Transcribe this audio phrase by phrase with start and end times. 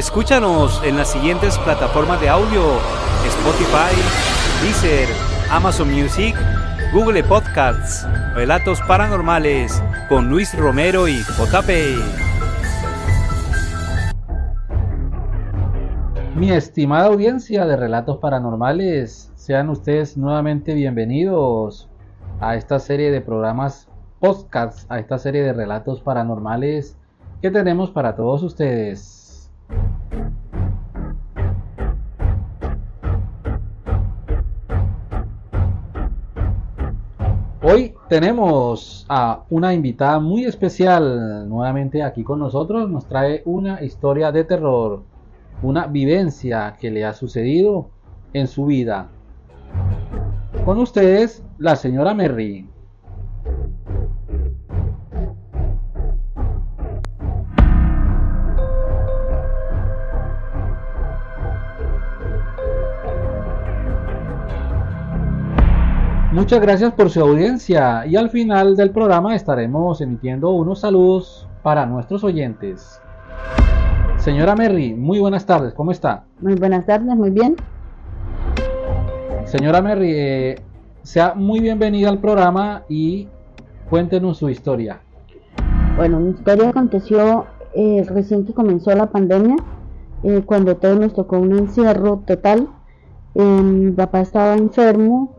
[0.00, 2.62] Escúchanos en las siguientes plataformas de audio:
[3.26, 3.94] Spotify,
[4.62, 5.06] Deezer,
[5.50, 6.34] Amazon Music,
[6.94, 11.68] Google Podcasts, Relatos Paranormales con Luis Romero y JP.
[16.34, 21.90] Mi estimada audiencia de Relatos Paranormales, sean ustedes nuevamente bienvenidos
[22.40, 23.86] a esta serie de programas
[24.18, 26.96] podcasts, a esta serie de relatos paranormales
[27.42, 29.19] que tenemos para todos ustedes.
[37.62, 42.90] Hoy tenemos a una invitada muy especial nuevamente aquí con nosotros.
[42.90, 45.04] Nos trae una historia de terror,
[45.62, 47.90] una vivencia que le ha sucedido
[48.32, 49.08] en su vida.
[50.64, 52.66] Con ustedes, la señora Merry.
[66.40, 71.84] Muchas gracias por su audiencia y al final del programa estaremos emitiendo unos saludos para
[71.84, 72.98] nuestros oyentes.
[74.16, 76.24] Señora Merry, muy buenas tardes, ¿cómo está?
[76.40, 77.56] Muy buenas tardes, muy bien.
[79.44, 80.62] Señora Merry, eh,
[81.02, 83.28] sea muy bienvenida al programa y
[83.90, 84.98] cuéntenos su historia.
[85.98, 89.56] Bueno, mi historia aconteció eh, recién que comenzó la pandemia,
[90.22, 92.66] eh, cuando todos nos tocó un encierro total.
[93.34, 95.36] mi papá estaba enfermo,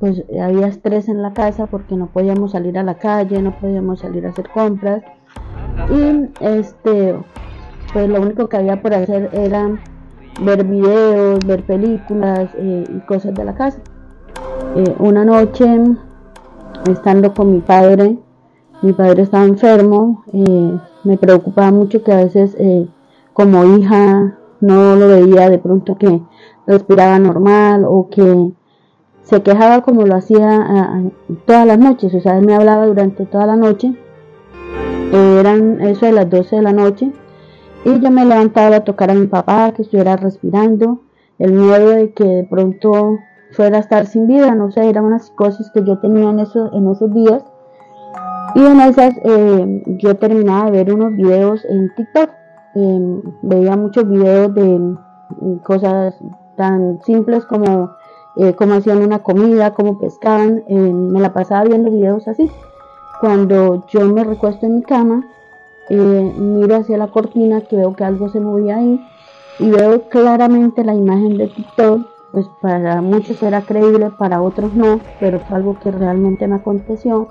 [0.00, 4.00] pues había estrés en la casa porque no podíamos salir a la calle, no podíamos
[4.00, 5.02] salir a hacer compras
[5.90, 7.16] y este
[7.92, 9.78] pues lo único que había por hacer era
[10.40, 13.80] ver videos, ver películas eh, y cosas de la casa.
[14.76, 15.66] Eh, una noche
[16.90, 18.18] estando con mi padre,
[18.82, 22.56] mi padre estaba enfermo, eh, me preocupaba mucho que a veces
[23.32, 26.20] como hija no lo veía de pronto que
[26.66, 28.52] respiraba normal o que
[29.28, 31.02] se quejaba como lo hacía
[31.44, 33.94] todas las noches, o sea, él me hablaba durante toda la noche,
[35.12, 37.12] eran eso de las 12 de la noche,
[37.84, 41.00] y yo me levantaba a tocar a mi papá, que estuviera respirando,
[41.38, 43.18] el miedo de que de pronto
[43.52, 46.70] fuera a estar sin vida, no sé, eran unas cosas que yo tenía en, eso,
[46.72, 47.44] en esos días,
[48.54, 52.30] y en esas eh, yo terminaba de ver unos videos en TikTok,
[52.76, 56.14] em, veía muchos videos de mm, cosas
[56.56, 57.90] tan simples como
[58.36, 62.50] eh, cómo hacían una comida, cómo pescaban, eh, me la pasaba viendo videos así.
[63.20, 65.26] Cuando yo me recuesto en mi cama,
[65.88, 69.04] eh, miro hacia la cortina que veo que algo se movía ahí
[69.58, 75.00] y veo claramente la imagen de TikTok, pues para muchos era creíble, para otros no,
[75.18, 77.28] pero fue algo que realmente me aconteció,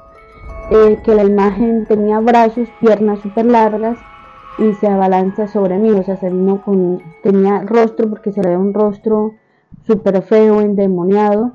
[0.69, 3.97] que la imagen tenía brazos, piernas súper largas
[4.57, 8.49] y se abalanza sobre mí, o sea, se vino con, tenía rostro porque se le
[8.49, 9.35] ve un rostro
[9.87, 11.53] súper feo, endemoniado.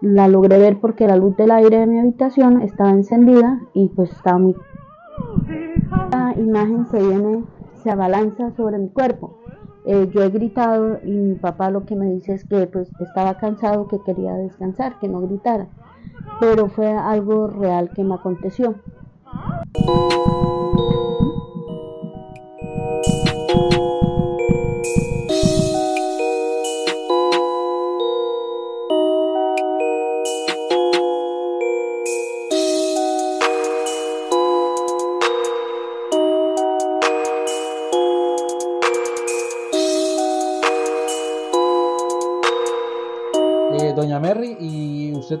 [0.00, 4.10] La logré ver porque la luz del aire de mi habitación estaba encendida y pues
[4.10, 4.56] estaba muy...
[6.10, 7.44] La imagen se viene,
[7.82, 9.38] se abalanza sobre mi cuerpo.
[9.84, 13.36] Eh, yo he gritado y mi papá lo que me dice es que pues estaba
[13.36, 15.66] cansado, que quería descansar, que no gritara.
[16.40, 18.76] Pero fue algo real que me aconteció.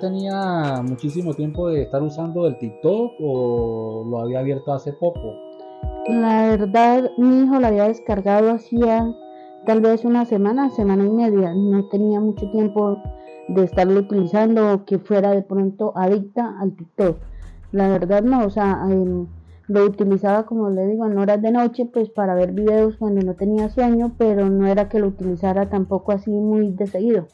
[0.00, 5.34] Tenía muchísimo tiempo de estar usando el TikTok o lo había abierto hace poco?
[6.08, 9.14] La verdad, mi hijo lo había descargado hacía
[9.64, 11.54] tal vez una semana, semana y media.
[11.54, 13.00] No tenía mucho tiempo
[13.48, 17.18] de estarlo utilizando o que fuera de pronto adicta al TikTok.
[17.70, 19.26] La verdad no, o sea, em,
[19.68, 23.34] lo utilizaba como le digo en horas de noche pues para ver videos cuando no
[23.34, 27.28] tenía sueño, pero no era que lo utilizara tampoco así muy de seguido.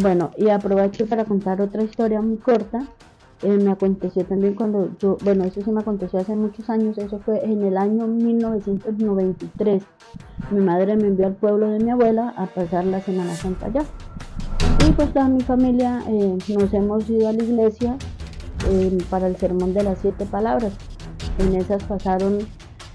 [0.00, 2.86] Bueno, y aprovecho para contar otra historia muy corta.
[3.42, 7.20] Eh, me aconteció también cuando yo, bueno, eso sí me aconteció hace muchos años, eso
[7.20, 9.82] fue en el año 1993.
[10.50, 13.84] Mi madre me envió al pueblo de mi abuela a pasar la Semana Santa allá.
[14.86, 17.96] Y pues toda mi familia eh, nos hemos ido a la iglesia
[18.70, 20.72] eh, para el sermón de las siete palabras.
[21.38, 22.38] En esas pasaron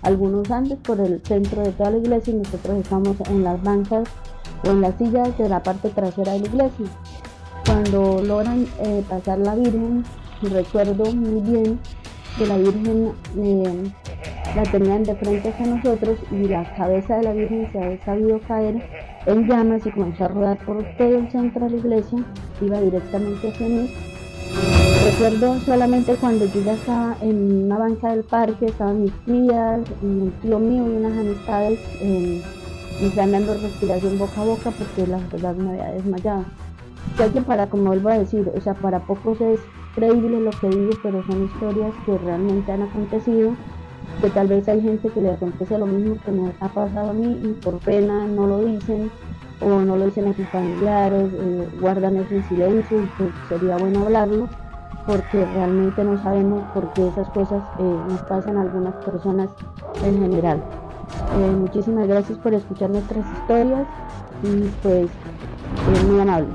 [0.02, 4.10] algunos andes por el centro de toda la iglesia y nosotros estamos en las bancas
[4.64, 6.86] o en las sillas de la parte trasera de la iglesia.
[7.66, 10.04] Cuando logran eh, pasar la Virgen,
[10.42, 11.80] recuerdo muy bien
[12.38, 13.92] que la Virgen eh,
[14.56, 18.40] la tenían de frente hacia nosotros y la cabeza de la Virgen se había sabido
[18.48, 18.82] caer
[19.26, 22.20] en llamas y comenzó a rodar por todo el centro de la iglesia,
[22.62, 23.90] iba directamente hacia mí.
[25.06, 30.34] Recuerdo solamente cuando yo ya estaba en una banca del parque, estaban mis tías, un
[30.42, 32.42] tío mío y unas amistades, eh,
[33.00, 36.46] me estaban dando respiración boca a boca porque la verdad me había desmayado.
[37.18, 39.60] Ya que para, como vuelvo a decir, o sea, para pocos es
[39.96, 43.54] creíble lo que digo, pero son historias que realmente han acontecido
[44.22, 47.14] que tal vez hay gente que le acontece lo mismo que me ha pasado a
[47.14, 49.10] mí y por pena no lo dicen
[49.62, 53.78] o no lo dicen a sus familiares, eh, guardan eso en silencio y pues sería
[53.78, 54.50] bueno hablarlo
[55.06, 59.50] porque realmente no sabemos por qué esas cosas eh, nos pasan a algunas personas
[60.04, 60.62] en general.
[61.38, 63.88] Eh, muchísimas gracias por escuchar nuestras historias
[64.44, 65.10] y pues
[66.08, 66.48] muy amable.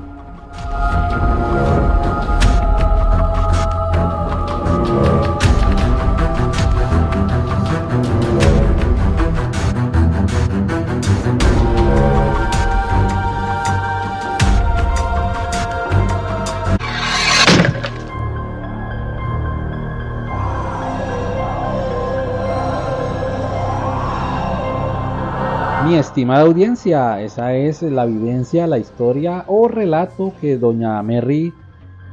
[25.85, 31.53] Mi estimada audiencia, esa es la vivencia, la historia o relato que doña Mary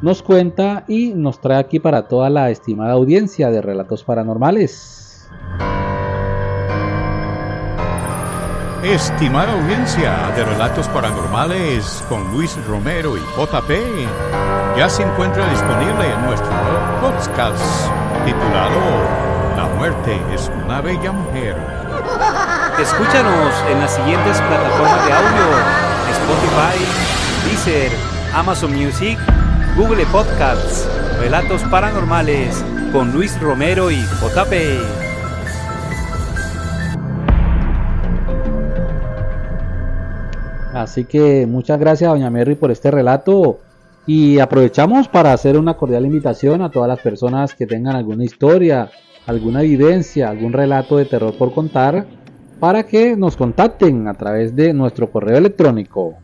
[0.03, 5.27] nos cuenta y nos trae aquí para toda la estimada audiencia de relatos paranormales.
[8.85, 13.71] Estimada audiencia de relatos paranormales con Luis Romero y JP,
[14.77, 16.51] ya se encuentra disponible en nuestro
[17.01, 17.89] podcast
[18.27, 18.81] titulado
[19.57, 21.92] La muerte es una bella mujer
[22.81, 25.47] Escúchanos en las siguientes plataformas de audio:
[26.11, 27.93] Spotify, Deezer,
[28.35, 29.19] Amazon Music,
[29.77, 30.89] Google Podcasts,
[31.21, 35.03] Relatos Paranormales con Luis Romero y JP.
[40.75, 43.61] Así que muchas gracias, doña Mary, por este relato.
[44.07, 48.91] Y aprovechamos para hacer una cordial invitación a todas las personas que tengan alguna historia,
[49.27, 52.07] alguna vivencia, algún relato de terror por contar
[52.59, 56.19] para que nos contacten a través de nuestro correo electrónico.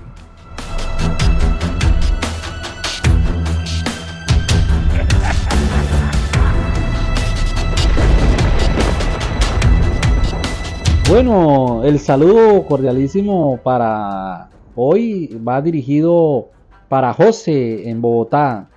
[11.08, 16.48] Bueno, el saludo cordialísimo para hoy va dirigido
[16.88, 18.68] para José en Bogotá,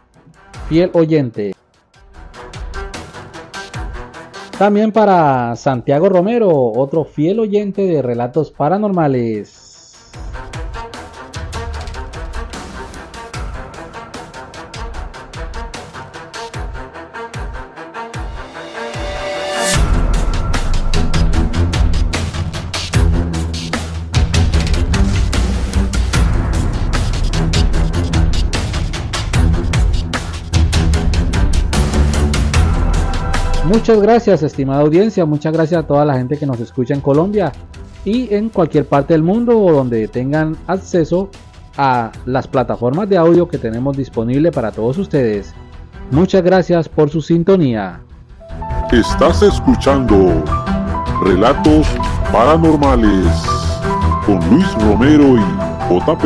[0.68, 1.56] fiel oyente.
[4.60, 9.59] También para Santiago Romero, otro fiel oyente de relatos paranormales.
[33.70, 35.28] Muchas gracias, estimada audiencia.
[35.28, 37.52] Muchas gracias a toda la gente que nos escucha en Colombia
[38.04, 41.30] y en cualquier parte del mundo donde tengan acceso
[41.78, 45.54] a las plataformas de audio que tenemos disponible para todos ustedes.
[46.10, 48.02] Muchas gracias por su sintonía.
[48.92, 50.44] Estás escuchando
[51.24, 51.86] Relatos
[52.32, 53.28] Paranormales
[54.26, 56.24] con Luis Romero y JP.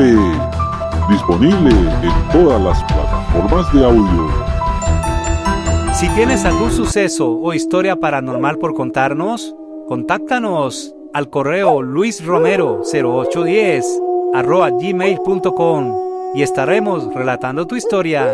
[1.09, 4.42] Disponible en todas las plataformas de audio.
[6.03, 9.55] Si tienes algún suceso o historia paranormal por contarnos,
[9.87, 13.85] contáctanos al correo luisromero0810
[14.33, 18.29] arroba gmail.com y estaremos relatando tu historia.